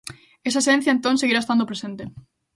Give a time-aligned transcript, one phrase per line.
[0.47, 2.03] Esa esencia, entón, seguirá estando presente.